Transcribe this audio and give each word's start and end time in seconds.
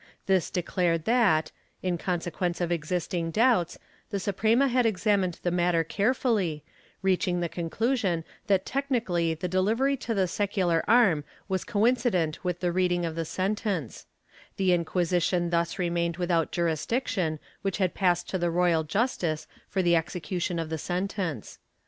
This 0.25 0.49
declared 0.49 1.05
that, 1.05 1.51
in 1.83 1.95
con 1.99 2.21
sequence 2.21 2.59
of 2.59 2.71
existing 2.71 3.29
doubts, 3.29 3.77
the 4.09 4.19
Suprema 4.19 4.67
had 4.67 4.83
examined 4.83 5.37
the 5.43 5.51
matter 5.51 5.83
carefully, 5.83 6.63
reaching 7.03 7.39
the 7.39 7.47
conclusion 7.47 8.23
that 8.47 8.65
technically 8.65 9.35
the 9.35 9.47
delivery 9.47 9.95
to 9.97 10.15
the 10.15 10.27
secular 10.27 10.83
arm 10.87 11.23
was 11.47 11.63
coincident 11.63 12.43
with 12.43 12.61
the 12.61 12.71
reading 12.71 13.05
of 13.05 13.13
the 13.13 13.25
sentence; 13.25 14.07
the 14.57 14.73
Inquisition 14.73 15.51
thus 15.51 15.77
remained 15.77 16.17
without 16.17 16.51
jurisdiction 16.51 17.37
which 17.61 17.77
had 17.77 17.93
passed 17.93 18.27
to 18.29 18.39
the 18.39 18.49
royal 18.49 18.83
justice 18.83 19.45
for 19.69 19.83
the 19.83 19.95
execution 19.95 20.57
of 20.57 20.69
the 20.69 20.79
sentence. 20.79 21.59